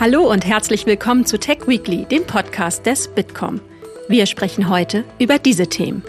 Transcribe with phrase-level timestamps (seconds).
[0.00, 3.60] Hallo und herzlich willkommen zu Tech Weekly, dem Podcast des Bitkom.
[4.08, 6.02] Wir sprechen heute über diese Themen.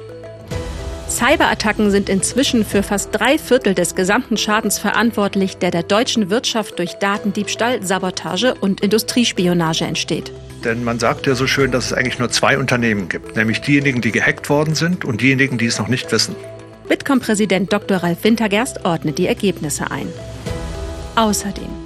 [1.09, 6.79] Cyberattacken sind inzwischen für fast drei Viertel des gesamten Schadens verantwortlich, der der deutschen Wirtschaft
[6.79, 10.31] durch Datendiebstahl, Sabotage und Industriespionage entsteht.
[10.63, 13.99] Denn man sagt ja so schön, dass es eigentlich nur zwei Unternehmen gibt, nämlich diejenigen,
[13.99, 16.37] die gehackt worden sind und diejenigen, die es noch nicht wissen.
[16.87, 17.97] Bitkom-Präsident Dr.
[17.97, 20.07] Ralf Wintergerst ordnet die Ergebnisse ein.
[21.17, 21.80] Außerdem,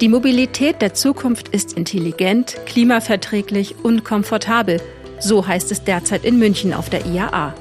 [0.00, 4.80] die Mobilität der Zukunft ist intelligent, klimaverträglich und komfortabel.
[5.20, 7.54] So heißt es derzeit in München auf der IAA.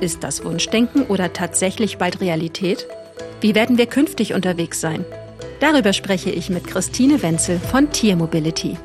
[0.00, 2.88] Ist das Wunschdenken oder tatsächlich bald Realität?
[3.40, 5.04] Wie werden wir künftig unterwegs sein?
[5.60, 8.76] Darüber spreche ich mit Christine Wenzel von Tier Mobility.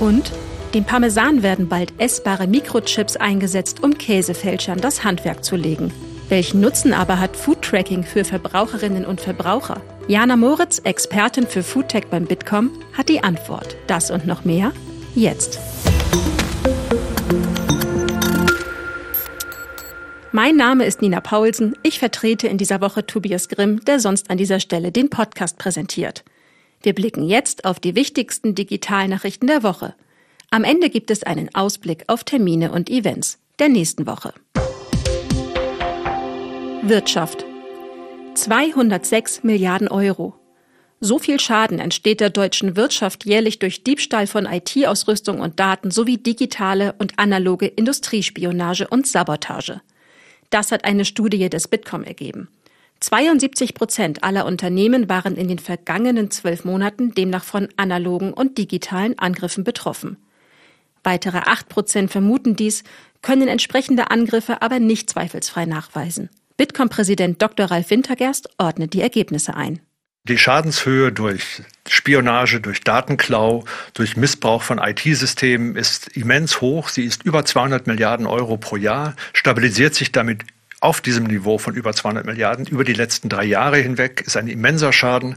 [0.00, 0.32] Und
[0.74, 5.92] dem Parmesan werden bald essbare Mikrochips eingesetzt, um Käsefälschern das Handwerk zu legen.
[6.28, 9.80] Welchen Nutzen aber hat Food-Tracking für Verbraucherinnen und Verbraucher?
[10.08, 13.76] Jana Moritz, Expertin für Foodtech beim Bitkom, hat die Antwort.
[13.86, 14.72] Das und noch mehr
[15.14, 15.58] jetzt.
[20.30, 21.74] Mein Name ist Nina Paulsen.
[21.82, 26.24] Ich vertrete in dieser Woche Tobias Grimm, der sonst an dieser Stelle den Podcast präsentiert.
[26.82, 29.94] Wir blicken jetzt auf die wichtigsten Digitalnachrichten der Woche.
[30.50, 34.34] Am Ende gibt es einen Ausblick auf Termine und Events der nächsten Woche.
[36.88, 37.44] Wirtschaft.
[38.34, 40.34] 206 Milliarden Euro.
[41.00, 46.16] So viel Schaden entsteht der deutschen Wirtschaft jährlich durch Diebstahl von IT-Ausrüstung und Daten sowie
[46.16, 49.82] digitale und analoge Industriespionage und Sabotage.
[50.50, 52.48] Das hat eine Studie des Bitkom ergeben.
[53.00, 59.18] 72 Prozent aller Unternehmen waren in den vergangenen zwölf Monaten demnach von analogen und digitalen
[59.18, 60.16] Angriffen betroffen.
[61.04, 62.82] Weitere acht Prozent vermuten dies,
[63.20, 66.30] können entsprechende Angriffe aber nicht zweifelsfrei nachweisen.
[66.58, 67.66] Bitkom-Präsident Dr.
[67.66, 69.78] Ralf Wintergerst ordnet die Ergebnisse ein.
[70.24, 76.88] Die Schadenshöhe durch Spionage, durch Datenklau, durch Missbrauch von IT-Systemen ist immens hoch.
[76.88, 80.42] Sie ist über 200 Milliarden Euro pro Jahr, stabilisiert sich damit
[80.80, 84.48] auf diesem Niveau von über 200 Milliarden über die letzten drei Jahre hinweg, ist ein
[84.48, 85.36] immenser Schaden.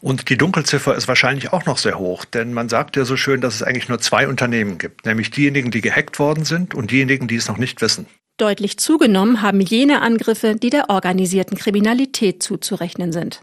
[0.00, 3.40] Und die Dunkelziffer ist wahrscheinlich auch noch sehr hoch, denn man sagt ja so schön,
[3.40, 7.26] dass es eigentlich nur zwei Unternehmen gibt, nämlich diejenigen, die gehackt worden sind und diejenigen,
[7.26, 8.06] die es noch nicht wissen.
[8.42, 13.42] Deutlich zugenommen haben jene Angriffe, die der organisierten Kriminalität zuzurechnen sind.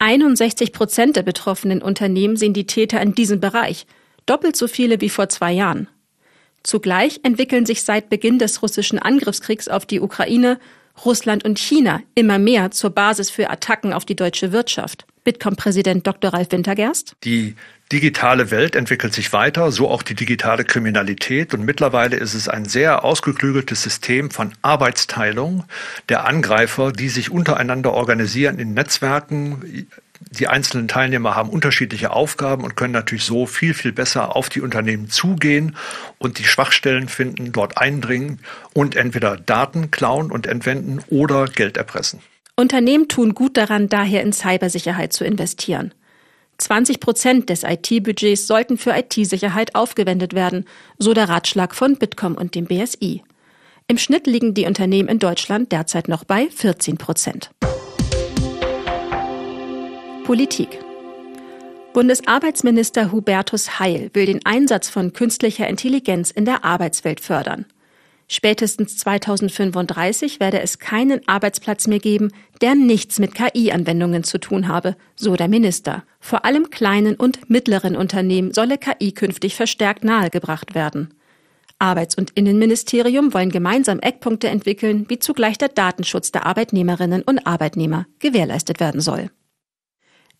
[0.00, 3.86] 61 Prozent der betroffenen Unternehmen sehen die Täter in diesem Bereich,
[4.26, 5.88] doppelt so viele wie vor zwei Jahren.
[6.62, 10.58] Zugleich entwickeln sich seit Beginn des russischen Angriffskriegs auf die Ukraine
[11.06, 15.06] Russland und China immer mehr zur Basis für Attacken auf die deutsche Wirtschaft.
[15.28, 16.32] Bitkom-Präsident Dr.
[16.32, 17.14] Ralf Wintergerst.
[17.22, 17.54] Die
[17.92, 21.52] digitale Welt entwickelt sich weiter, so auch die digitale Kriminalität.
[21.52, 25.64] Und mittlerweile ist es ein sehr ausgeklügeltes System von Arbeitsteilung
[26.08, 29.86] der Angreifer, die sich untereinander organisieren in Netzwerken.
[30.30, 34.62] Die einzelnen Teilnehmer haben unterschiedliche Aufgaben und können natürlich so viel, viel besser auf die
[34.62, 35.76] Unternehmen zugehen
[36.16, 38.40] und die Schwachstellen finden, dort eindringen
[38.72, 42.20] und entweder Daten klauen und entwenden oder Geld erpressen.
[42.58, 45.94] Unternehmen tun gut daran, daher in Cybersicherheit zu investieren.
[46.58, 50.64] 20 Prozent des IT-Budgets sollten für IT-Sicherheit aufgewendet werden,
[50.98, 53.22] so der Ratschlag von Bitkom und dem BSI.
[53.86, 57.52] Im Schnitt liegen die Unternehmen in Deutschland derzeit noch bei 14 Prozent.
[60.24, 60.80] Politik.
[61.92, 67.66] Bundesarbeitsminister Hubertus Heil will den Einsatz von künstlicher Intelligenz in der Arbeitswelt fördern.
[68.30, 72.30] Spätestens 2035 werde es keinen Arbeitsplatz mehr geben,
[72.60, 76.04] der nichts mit KI-Anwendungen zu tun habe, so der Minister.
[76.20, 81.14] Vor allem kleinen und mittleren Unternehmen solle KI künftig verstärkt nahegebracht werden.
[81.78, 88.06] Arbeits- und Innenministerium wollen gemeinsam Eckpunkte entwickeln, wie zugleich der Datenschutz der Arbeitnehmerinnen und Arbeitnehmer
[88.18, 89.30] gewährleistet werden soll.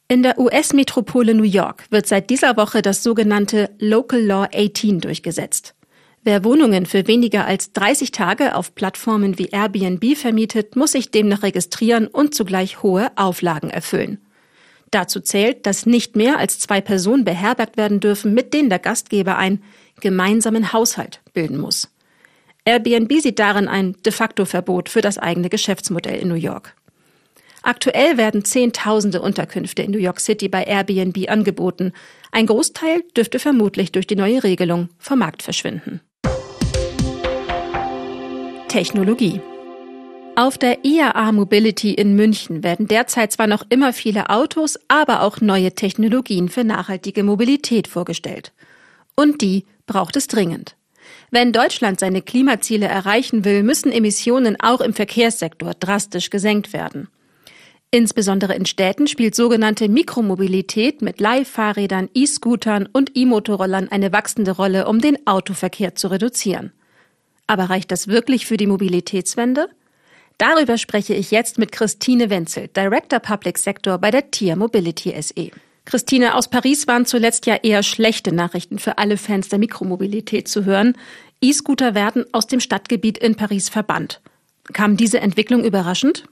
[0.09, 5.75] In der US-Metropole New York wird seit dieser Woche das sogenannte Local Law 18 durchgesetzt.
[6.29, 11.43] Wer Wohnungen für weniger als 30 Tage auf Plattformen wie Airbnb vermietet, muss sich demnach
[11.43, 14.19] registrieren und zugleich hohe Auflagen erfüllen.
[14.91, 19.39] Dazu zählt, dass nicht mehr als zwei Personen beherbergt werden dürfen, mit denen der Gastgeber
[19.39, 19.63] einen
[20.03, 21.89] gemeinsamen Haushalt bilden muss.
[22.67, 26.77] Airbnb sieht darin ein de facto Verbot für das eigene Geschäftsmodell in New York.
[27.63, 31.95] Aktuell werden Zehntausende Unterkünfte in New York City bei Airbnb angeboten.
[32.33, 36.03] Ein Großteil dürfte vermutlich durch die neue Regelung vom Markt verschwinden.
[38.69, 39.41] Technologie.
[40.37, 45.41] Auf der IAA Mobility in München werden derzeit zwar noch immer viele Autos, aber auch
[45.41, 48.53] neue Technologien für nachhaltige Mobilität vorgestellt.
[49.17, 50.77] Und die braucht es dringend.
[51.31, 57.09] Wenn Deutschland seine Klimaziele erreichen will, müssen Emissionen auch im Verkehrssektor drastisch gesenkt werden.
[57.91, 65.01] Insbesondere in Städten spielt sogenannte Mikromobilität mit Leihfahrrädern, E-Scootern und E-Motorrollern eine wachsende Rolle, um
[65.01, 66.73] den Autoverkehr zu reduzieren.
[67.49, 69.69] Aber reicht das wirklich für die Mobilitätswende?
[70.37, 75.51] Darüber spreche ich jetzt mit Christine Wenzel, Director Public Sector bei der Tier Mobility SE.
[75.85, 80.65] Christine, aus Paris waren zuletzt ja eher schlechte Nachrichten für alle Fans der Mikromobilität zu
[80.65, 80.95] hören.
[81.41, 84.21] E-Scooter werden aus dem Stadtgebiet in Paris verbannt.
[84.73, 86.25] Kam diese Entwicklung überraschend?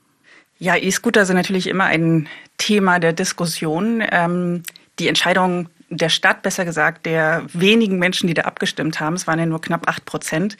[0.58, 2.28] Ja, E-Scooter sind natürlich immer ein
[2.58, 4.04] Thema der Diskussion.
[4.12, 4.62] Ähm,
[4.98, 9.38] die Entscheidung der Stadt, besser gesagt, der wenigen Menschen, die da abgestimmt haben, es waren
[9.38, 10.56] ja nur knapp acht Prozent,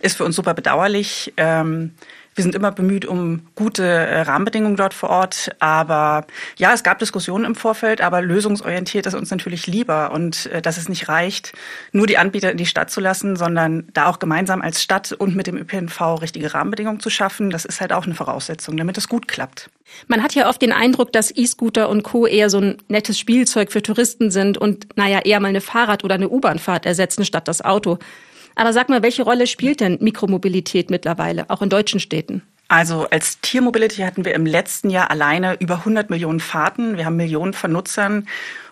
[0.00, 1.32] ist für uns super bedauerlich.
[1.36, 1.92] Ähm,
[2.34, 5.50] wir sind immer bemüht um gute äh, Rahmenbedingungen dort vor Ort.
[5.58, 10.62] Aber ja, es gab Diskussionen im Vorfeld, aber lösungsorientiert ist uns natürlich lieber und äh,
[10.62, 11.52] dass es nicht reicht,
[11.92, 15.34] nur die Anbieter in die Stadt zu lassen, sondern da auch gemeinsam als Stadt und
[15.34, 17.50] mit dem ÖPNV richtige Rahmenbedingungen zu schaffen.
[17.50, 19.68] Das ist halt auch eine Voraussetzung, damit es gut klappt.
[20.06, 22.26] Man hat ja oft den Eindruck, dass E-Scooter und Co.
[22.26, 26.14] eher so ein nettes Spielzeug für Touristen sind und naja, eher mal eine Fahrrad- oder
[26.14, 27.98] eine U-Bahnfahrt ersetzen statt das Auto.
[28.54, 32.42] Aber sag mal, welche Rolle spielt denn Mikromobilität mittlerweile, auch in deutschen Städten?
[32.68, 36.96] Also als Tiermobility hatten wir im letzten Jahr alleine über 100 Millionen Fahrten.
[36.96, 38.28] Wir haben Millionen von Nutzern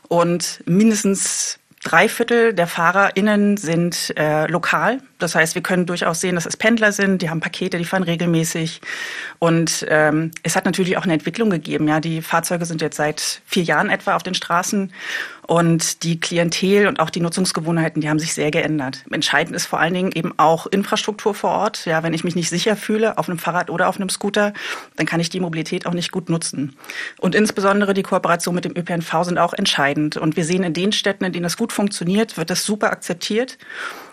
[0.06, 5.00] und mindestens drei Viertel der FahrerInnen sind äh, lokal.
[5.18, 8.02] Das heißt, wir können durchaus sehen, dass es Pendler sind, die haben Pakete, die fahren
[8.02, 8.80] regelmäßig.
[9.38, 11.88] Und ähm, es hat natürlich auch eine Entwicklung gegeben.
[11.88, 14.92] Ja, die Fahrzeuge sind jetzt seit vier Jahren etwa auf den Straßen
[15.48, 19.04] und die Klientel und auch die Nutzungsgewohnheiten, die haben sich sehr geändert.
[19.10, 21.86] Entscheidend ist vor allen Dingen eben auch Infrastruktur vor Ort.
[21.86, 24.52] Ja, wenn ich mich nicht sicher fühle auf einem Fahrrad oder auf einem Scooter,
[24.96, 26.76] dann kann ich die Mobilität auch nicht gut nutzen.
[27.18, 30.18] Und insbesondere die Kooperation mit dem ÖPNV sind auch entscheidend.
[30.18, 33.56] Und wir sehen in den Städten, in denen das gut funktioniert, wird das super akzeptiert.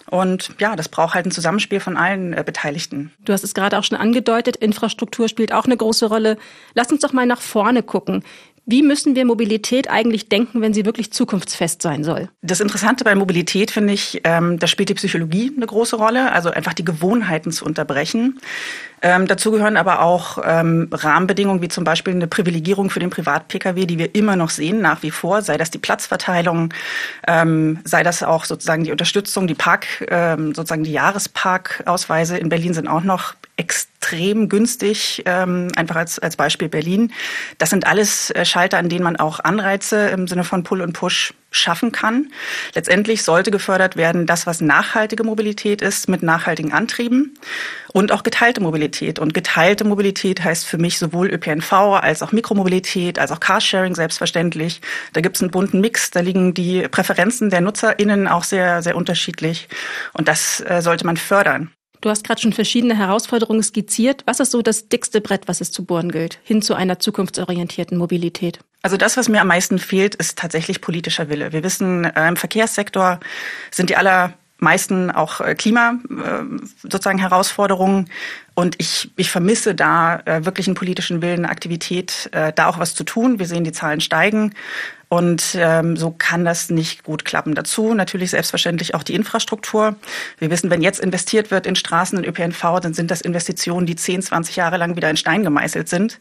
[0.09, 3.11] Und ja, das braucht halt ein Zusammenspiel von allen äh, Beteiligten.
[3.25, 6.37] Du hast es gerade auch schon angedeutet, Infrastruktur spielt auch eine große Rolle.
[6.75, 8.23] Lass uns doch mal nach vorne gucken.
[8.67, 12.29] Wie müssen wir Mobilität eigentlich denken, wenn sie wirklich zukunftsfest sein soll?
[12.41, 16.49] Das Interessante bei Mobilität finde ich, ähm, da spielt die Psychologie eine große Rolle, also
[16.49, 18.39] einfach die Gewohnheiten zu unterbrechen.
[19.03, 23.85] Ähm, dazu gehören aber auch ähm, Rahmenbedingungen wie zum Beispiel eine Privilegierung für den Privat-Pkw,
[23.85, 26.73] die wir immer noch sehen, nach wie vor, sei das die Platzverteilung,
[27.27, 32.73] ähm, sei das auch sozusagen die Unterstützung, die Park, ähm, sozusagen die Jahresparkausweise in Berlin
[32.73, 37.13] sind auch noch extrem günstig, ähm, einfach als, als Beispiel Berlin.
[37.57, 40.93] Das sind alles äh, Schalter, an denen man auch Anreize im Sinne von Pull und
[40.93, 42.31] Push schaffen kann.
[42.73, 47.39] Letztendlich sollte gefördert werden, das, was nachhaltige Mobilität ist, mit nachhaltigen Antrieben
[47.93, 49.19] und auch geteilte Mobilität.
[49.19, 54.81] Und geteilte Mobilität heißt für mich sowohl ÖPNV als auch Mikromobilität, als auch Carsharing selbstverständlich.
[55.13, 58.97] Da gibt es einen bunten Mix, da liegen die Präferenzen der NutzerInnen auch sehr, sehr
[58.97, 59.69] unterschiedlich.
[60.11, 61.71] Und das äh, sollte man fördern.
[62.05, 64.21] Du hast gerade schon verschiedene Herausforderungen skizziert.
[64.27, 67.97] Was ist so das dickste Brett, was es zu bohren gilt, hin zu einer zukunftsorientierten
[67.97, 68.59] Mobilität?
[68.83, 71.51] Also das, was mir am meisten fehlt, ist tatsächlich politischer Wille.
[71.51, 73.19] Wir wissen, äh, im Verkehrssektor
[73.71, 76.43] sind die allermeisten auch äh, Klima äh,
[76.83, 78.07] sozusagen Herausforderungen.
[78.53, 83.03] Und ich, ich vermisse da wirklich einen politischen Willen, eine Aktivität, da auch was zu
[83.03, 83.37] tun.
[83.37, 84.53] Wir sehen, die Zahlen steigen.
[85.09, 87.55] Und ähm, so kann das nicht gut klappen.
[87.55, 89.95] Dazu natürlich selbstverständlich auch die Infrastruktur.
[90.39, 93.95] Wir wissen, wenn jetzt investiert wird in Straßen und ÖPNV, dann sind das Investitionen, die
[93.95, 96.19] 10, 20 Jahre lang wieder in Stein gemeißelt sind.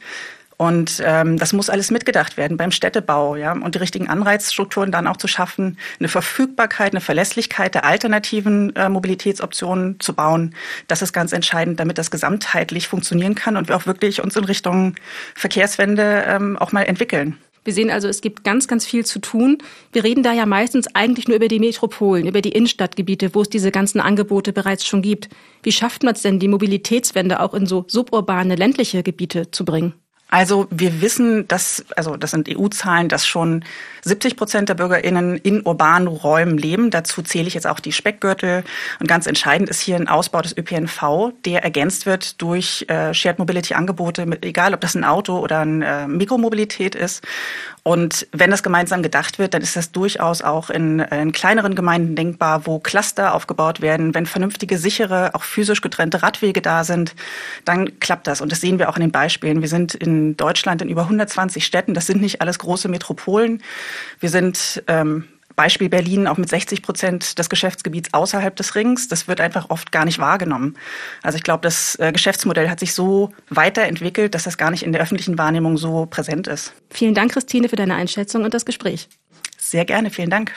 [0.56, 5.06] Und ähm, das muss alles mitgedacht werden beim Städtebau, ja, und die richtigen Anreizstrukturen dann
[5.06, 10.55] auch zu schaffen, eine Verfügbarkeit, eine Verlässlichkeit der alternativen äh, Mobilitätsoptionen zu bauen.
[10.86, 14.44] Das ist ganz entscheidend, damit das gesamtheitlich funktionieren kann und wir auch wirklich uns in
[14.44, 14.94] Richtung
[15.34, 17.38] Verkehrswende ähm, auch mal entwickeln.
[17.65, 19.59] Wir sehen also, es gibt ganz, ganz viel zu tun.
[19.93, 23.49] Wir reden da ja meistens eigentlich nur über die Metropolen, über die Innenstadtgebiete, wo es
[23.49, 25.31] diese ganzen Angebote bereits schon gibt.
[25.63, 29.94] Wie schafft man es denn, die Mobilitätswende auch in so suburbane ländliche Gebiete zu bringen?
[30.34, 33.64] Also wir wissen, dass, also das sind EU-Zahlen, dass schon
[34.03, 36.91] 70 Prozent der BürgerInnen in urbanen Räumen leben.
[36.91, 38.64] Dazu zähle ich jetzt auch die Speckgürtel.
[38.98, 43.38] Und ganz entscheidend ist hier ein Ausbau des ÖPNV, der ergänzt wird durch äh, Shared
[43.38, 47.22] Mobility-Angebote, egal ob das ein Auto oder eine äh, Mikromobilität ist.
[47.86, 52.17] Und wenn das gemeinsam gedacht wird, dann ist das durchaus auch in, in kleineren Gemeinden
[52.17, 54.14] denkbar, wo Cluster aufgebaut werden.
[54.14, 57.14] Wenn vernünftige, sichere, auch physisch getrennte Radwege da sind,
[57.67, 58.41] dann klappt das.
[58.41, 59.60] Und das sehen wir auch in den Beispielen.
[59.60, 61.93] Wir sind in Deutschland in über 120 Städten.
[61.93, 63.62] Das sind nicht alles große Metropolen.
[64.19, 69.08] Wir sind ähm, Beispiel Berlin auch mit 60 Prozent des Geschäftsgebiets außerhalb des Rings.
[69.08, 70.77] Das wird einfach oft gar nicht wahrgenommen.
[71.23, 74.93] Also ich glaube, das äh, Geschäftsmodell hat sich so weiterentwickelt, dass das gar nicht in
[74.93, 76.73] der öffentlichen Wahrnehmung so präsent ist.
[76.91, 79.08] Vielen Dank, Christine, für deine Einschätzung und das Gespräch.
[79.58, 80.55] Sehr gerne, vielen Dank.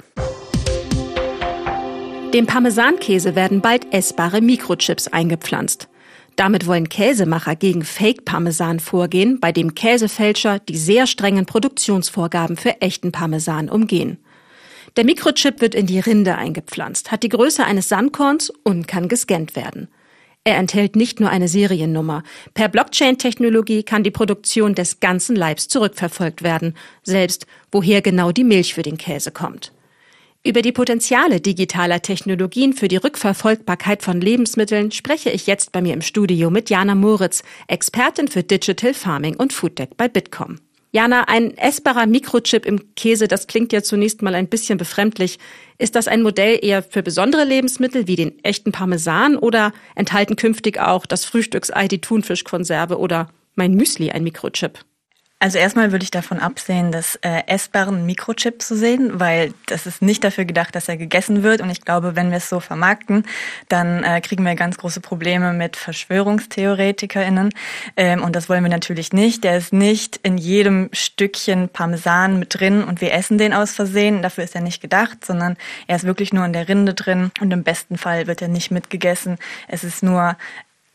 [2.34, 5.88] Dem Parmesankäse werden bald essbare Mikrochips eingepflanzt.
[6.36, 13.12] Damit wollen Käsemacher gegen Fake-Parmesan vorgehen, bei dem Käsefälscher die sehr strengen Produktionsvorgaben für echten
[13.12, 14.20] Parmesan umgehen.
[14.98, 19.56] Der Mikrochip wird in die Rinde eingepflanzt, hat die Größe eines Sandkorns und kann gescannt
[19.56, 19.89] werden.
[20.44, 22.24] Er enthält nicht nur eine Seriennummer.
[22.56, 26.74] Per Blockchain-Technologie kann die Produktion des ganzen Leibs zurückverfolgt werden,
[27.04, 29.72] selbst woher genau die Milch für den Käse kommt.
[30.44, 35.94] Über die Potenziale digitaler Technologien für die Rückverfolgbarkeit von Lebensmitteln spreche ich jetzt bei mir
[35.94, 40.60] im Studio mit Jana Moritz, Expertin für Digital Farming und Foodtech bei Bitkom.
[40.98, 45.38] Jana, ein essbarer Mikrochip im Käse, das klingt ja zunächst mal ein bisschen befremdlich.
[45.77, 50.80] Ist das ein Modell eher für besondere Lebensmittel wie den echten Parmesan oder enthalten künftig
[50.80, 54.80] auch das Frühstücksei, die Thunfischkonserve oder mein Müsli ein Mikrochip?
[55.39, 60.01] Also erstmal würde ich davon absehen, das äh, essbaren Mikrochip zu sehen, weil das ist
[60.01, 61.62] nicht dafür gedacht, dass er gegessen wird.
[61.62, 63.24] Und ich glaube, wenn wir es so vermarkten,
[63.70, 67.51] dann äh, kriegen wir ganz große Probleme mit VerschwörungstheoretikerInnen.
[67.98, 69.44] Ähm, und das wollen wir natürlich nicht.
[69.44, 74.24] Der ist nicht in jedem Stückchen Parmesan mit drin und wir essen den aus Versehen.
[74.24, 77.51] Dafür ist er nicht gedacht, sondern er ist wirklich nur in der Rinde drin und
[77.51, 79.38] im besten Fall wird er nicht mitgegessen.
[79.67, 80.36] Es ist nur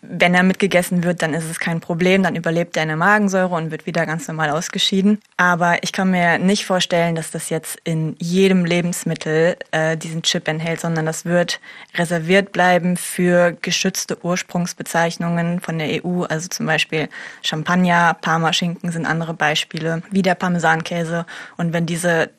[0.05, 3.71] wenn er mitgegessen wird, dann ist es kein Problem, dann überlebt er eine Magensäure und
[3.71, 5.21] wird wieder ganz normal ausgeschieden.
[5.37, 10.49] Aber ich kann mir nicht vorstellen, dass das jetzt in jedem Lebensmittel äh, diesen Chip
[10.49, 11.61] enthält, sondern das wird
[11.95, 17.09] reserviert bleiben für geschützte Ursprungsbezeichnungen von der EU, also zum Beispiel
[17.43, 21.27] Champagner, Parmaschinken sind andere Beispiele, wie der Parmesankäse.
[21.57, 22.31] Und wenn diese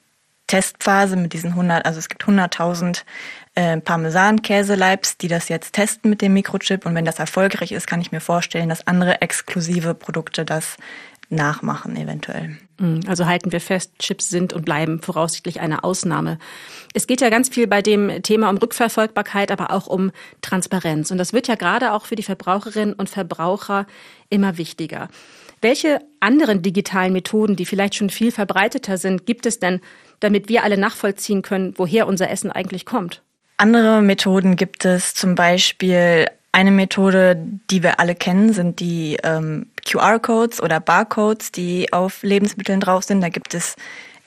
[0.48, 3.04] Testphase mit diesen 100, also es gibt 100.000
[3.56, 6.86] äh, Parmesan-Käseleibs, die das jetzt testen mit dem Mikrochip.
[6.86, 10.78] Und wenn das erfolgreich ist, kann ich mir vorstellen, dass andere exklusive Produkte das
[11.30, 12.58] nachmachen eventuell.
[12.78, 16.38] Mm, also halten wir fest, Chips sind und bleiben voraussichtlich eine Ausnahme.
[16.94, 21.12] Es geht ja ganz viel bei dem Thema um Rückverfolgbarkeit, aber auch um Transparenz.
[21.12, 23.86] Und das wird ja gerade auch für die Verbraucherinnen und Verbraucher
[24.30, 25.10] immer wichtiger.
[25.62, 29.80] Welche anderen digitalen Methoden, die vielleicht schon viel verbreiteter sind, gibt es denn,
[30.24, 33.22] damit wir alle nachvollziehen können, woher unser Essen eigentlich kommt?
[33.58, 37.36] Andere Methoden gibt es zum Beispiel eine Methode,
[37.70, 43.22] die wir alle kennen, sind die ähm, QR-Codes oder Barcodes, die auf Lebensmitteln drauf sind.
[43.22, 43.76] Da gibt es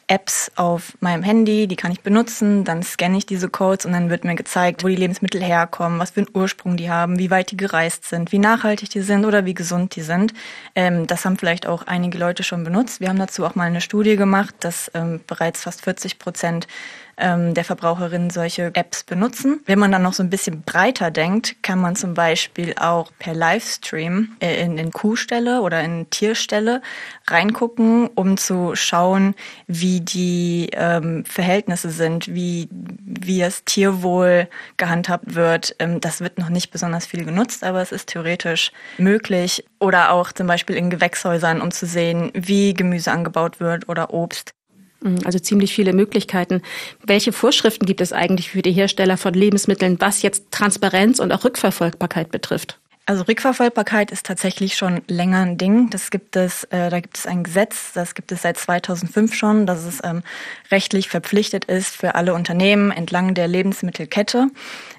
[0.08, 4.08] Apps auf meinem Handy, die kann ich benutzen, dann scanne ich diese Codes und dann
[4.08, 7.50] wird mir gezeigt, wo die Lebensmittel herkommen, was für einen Ursprung die haben, wie weit
[7.50, 10.32] die gereist sind, wie nachhaltig die sind oder wie gesund die sind.
[10.76, 13.00] Ähm, das haben vielleicht auch einige Leute schon benutzt.
[13.00, 16.68] Wir haben dazu auch mal eine Studie gemacht, dass ähm, bereits fast 40 Prozent
[17.16, 19.60] ähm, der Verbraucherinnen solche Apps benutzen.
[19.66, 23.34] Wenn man dann noch so ein bisschen breiter denkt, kann man zum Beispiel auch per
[23.34, 26.82] Livestream äh, in, in Kuhställe oder in Tierställe
[27.26, 29.34] reingucken, um zu schauen,
[29.66, 35.74] wie die ähm, Verhältnisse sind, wie, wie das Tierwohl gehandhabt wird.
[35.78, 39.64] Ähm, das wird noch nicht besonders viel genutzt, aber es ist theoretisch möglich.
[39.78, 44.54] Oder auch zum Beispiel in Gewächshäusern, um zu sehen, wie Gemüse angebaut wird oder Obst.
[45.00, 46.62] Mhm, also ziemlich viele Möglichkeiten.
[47.04, 51.44] Welche Vorschriften gibt es eigentlich für die Hersteller von Lebensmitteln, was jetzt Transparenz und auch
[51.44, 52.78] Rückverfolgbarkeit betrifft?
[53.08, 55.90] Also Rückverfolgbarkeit ist tatsächlich schon länger ein Ding.
[55.90, 59.64] Das gibt es, äh, da gibt es ein Gesetz, das gibt es seit 2005 schon,
[59.64, 60.24] dass es ähm,
[60.72, 64.48] rechtlich verpflichtet ist für alle Unternehmen entlang der Lebensmittelkette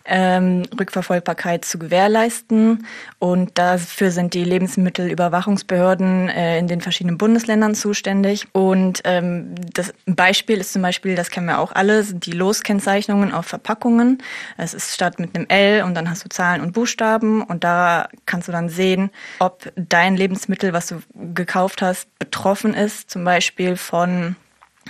[0.07, 2.85] ähm, Rückverfolgbarkeit zu gewährleisten.
[3.19, 8.47] Und dafür sind die Lebensmittelüberwachungsbehörden äh, in den verschiedenen Bundesländern zuständig.
[8.53, 13.33] Und ähm, das Beispiel ist zum Beispiel, das kennen wir auch alle, sind die Loskennzeichnungen
[13.33, 14.23] auf Verpackungen.
[14.57, 18.09] Es ist statt mit einem L und dann hast du Zahlen und Buchstaben und da
[18.25, 21.01] kannst du dann sehen, ob dein Lebensmittel, was du
[21.33, 24.35] gekauft hast, betroffen ist, zum Beispiel von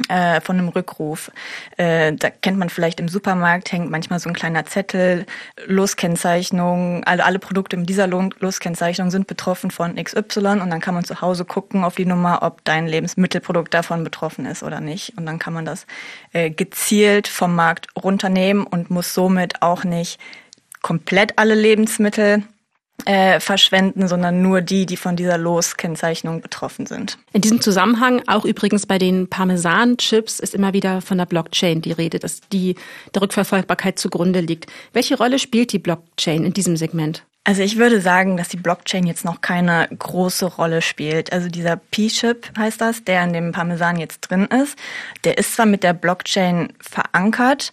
[0.09, 1.31] äh, von einem Rückruf.
[1.77, 5.25] Äh, da kennt man vielleicht im Supermarkt, hängt manchmal so ein kleiner Zettel,
[5.65, 11.03] Loskennzeichnung, alle, alle Produkte in dieser Loskennzeichnung sind betroffen von XY und dann kann man
[11.03, 15.17] zu Hause gucken auf die Nummer, ob dein Lebensmittelprodukt davon betroffen ist oder nicht.
[15.17, 15.85] Und dann kann man das
[16.33, 20.19] äh, gezielt vom Markt runternehmen und muss somit auch nicht
[20.81, 22.43] komplett alle Lebensmittel
[23.07, 27.17] äh, verschwenden, sondern nur die, die von dieser Loskennzeichnung betroffen sind.
[27.31, 31.93] In diesem Zusammenhang, auch übrigens bei den Parmesan-Chips, ist immer wieder von der Blockchain die
[31.93, 32.75] Rede, dass die
[33.15, 34.65] der Rückverfolgbarkeit zugrunde liegt.
[34.91, 37.23] Welche Rolle spielt die Blockchain in diesem Segment?
[37.45, 41.31] Also ich würde sagen, dass die Blockchain jetzt noch keine große Rolle spielt.
[41.31, 44.77] Also dieser P-Chip heißt das, der in dem Parmesan jetzt drin ist,
[45.23, 47.71] der ist zwar mit der Blockchain verankert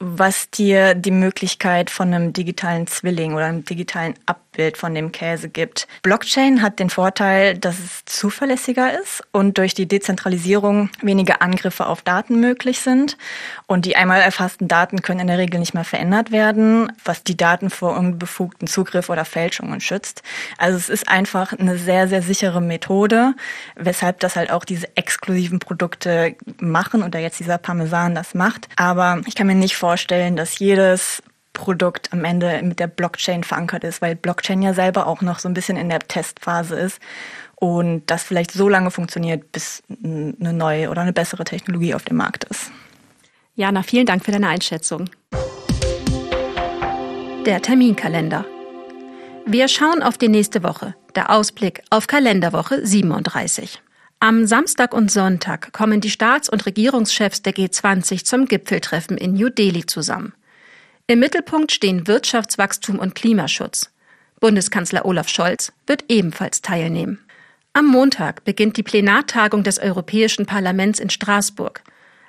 [0.00, 5.50] was dir die Möglichkeit von einem digitalen Zwilling oder einem digitalen Abbild von dem Käse
[5.50, 5.86] gibt.
[6.02, 12.00] Blockchain hat den Vorteil, dass es zuverlässiger ist und durch die Dezentralisierung weniger Angriffe auf
[12.00, 13.18] Daten möglich sind.
[13.66, 17.36] Und die einmal erfassten Daten können in der Regel nicht mehr verändert werden, was die
[17.36, 20.22] Daten vor unbefugten Zugriff oder Fälschungen schützt.
[20.56, 23.34] Also es ist einfach eine sehr, sehr sichere Methode,
[23.76, 28.68] weshalb das halt auch diese exklusiven Produkte machen oder jetzt dieser Parmesan das macht.
[28.76, 31.20] Aber ich kann mir nicht vorstellen, vorstellen, dass jedes
[31.52, 35.48] Produkt am Ende mit der Blockchain verankert ist, weil Blockchain ja selber auch noch so
[35.48, 37.00] ein bisschen in der Testphase ist
[37.56, 42.18] und das vielleicht so lange funktioniert, bis eine neue oder eine bessere Technologie auf dem
[42.18, 42.70] Markt ist.
[43.56, 45.10] Jana, vielen Dank für deine Einschätzung.
[47.44, 48.44] Der Terminkalender.
[49.44, 50.94] Wir schauen auf die nächste Woche.
[51.16, 53.82] Der Ausblick auf Kalenderwoche 37.
[54.22, 59.48] Am Samstag und Sonntag kommen die Staats- und Regierungschefs der G20 zum Gipfeltreffen in New
[59.48, 60.34] Delhi zusammen.
[61.06, 63.90] Im Mittelpunkt stehen Wirtschaftswachstum und Klimaschutz.
[64.38, 67.18] Bundeskanzler Olaf Scholz wird ebenfalls teilnehmen.
[67.72, 71.82] Am Montag beginnt die Plenartagung des Europäischen Parlaments in Straßburg.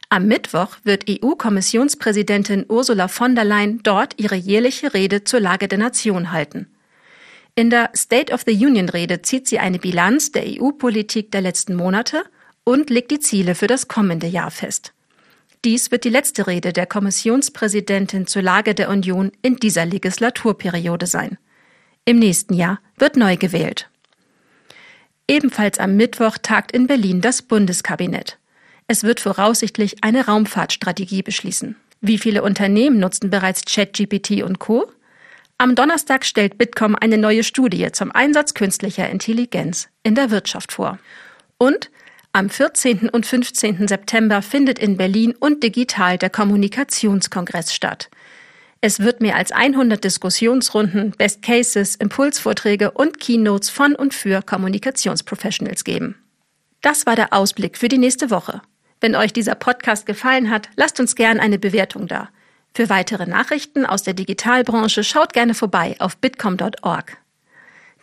[0.07, 5.79] Am Mittwoch wird EU-Kommissionspräsidentin Ursula von der Leyen dort ihre jährliche Rede zur Lage der
[5.79, 6.67] Nation halten.
[7.55, 11.75] In der State of the Union Rede zieht sie eine Bilanz der EU-Politik der letzten
[11.75, 12.23] Monate
[12.63, 14.93] und legt die Ziele für das kommende Jahr fest.
[15.65, 21.37] Dies wird die letzte Rede der Kommissionspräsidentin zur Lage der Union in dieser Legislaturperiode sein.
[22.05, 23.89] Im nächsten Jahr wird neu gewählt.
[25.27, 28.39] Ebenfalls am Mittwoch tagt in Berlin das Bundeskabinett.
[28.87, 31.75] Es wird voraussichtlich eine Raumfahrtstrategie beschließen.
[32.01, 34.91] Wie viele Unternehmen nutzen bereits ChatGPT und Co?
[35.61, 40.97] Am Donnerstag stellt Bitkom eine neue Studie zum Einsatz künstlicher Intelligenz in der Wirtschaft vor.
[41.59, 41.91] Und
[42.33, 43.09] am 14.
[43.09, 43.87] und 15.
[43.87, 48.09] September findet in Berlin und digital der Kommunikationskongress statt.
[48.81, 55.83] Es wird mehr als 100 Diskussionsrunden, Best Cases, Impulsvorträge und Keynotes von und für Kommunikationsprofessionals
[55.83, 56.15] geben.
[56.81, 58.63] Das war der Ausblick für die nächste Woche.
[58.99, 62.29] Wenn euch dieser Podcast gefallen hat, lasst uns gern eine Bewertung da.
[62.73, 67.17] Für weitere Nachrichten aus der Digitalbranche schaut gerne vorbei auf bitcom.org.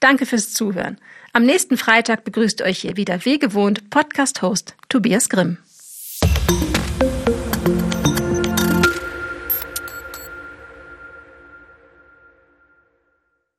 [0.01, 0.99] Danke fürs Zuhören.
[1.33, 5.59] Am nächsten Freitag begrüßt euch hier wieder wie gewohnt Podcast-Host Tobias Grimm.